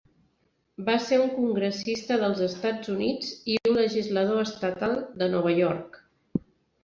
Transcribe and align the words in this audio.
Va 0.85 0.93
ser 1.07 1.17
un 1.23 1.27
congressista 1.33 2.15
dels 2.23 2.39
Estats 2.47 2.89
Units 2.93 3.29
i 3.55 3.57
un 3.73 3.77
legislador 3.81 4.41
estatal 4.45 4.95
de 5.23 5.27
Nova 5.35 5.53
York. 5.59 6.01